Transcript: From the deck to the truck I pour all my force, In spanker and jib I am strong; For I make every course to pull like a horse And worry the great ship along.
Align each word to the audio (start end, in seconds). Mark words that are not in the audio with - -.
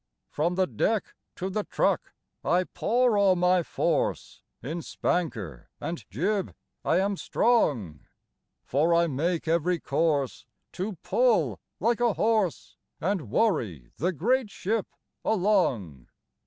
From 0.31 0.55
the 0.55 0.65
deck 0.65 1.13
to 1.35 1.47
the 1.51 1.63
truck 1.63 2.15
I 2.43 2.63
pour 2.63 3.19
all 3.19 3.35
my 3.35 3.61
force, 3.61 4.41
In 4.63 4.81
spanker 4.81 5.69
and 5.79 6.03
jib 6.09 6.55
I 6.83 6.97
am 6.97 7.15
strong; 7.17 8.07
For 8.65 8.95
I 8.95 9.05
make 9.05 9.47
every 9.47 9.79
course 9.79 10.47
to 10.71 10.93
pull 11.03 11.59
like 11.79 11.99
a 11.99 12.13
horse 12.13 12.77
And 12.99 13.29
worry 13.29 13.91
the 13.97 14.11
great 14.11 14.49
ship 14.49 14.87
along. 15.23 16.07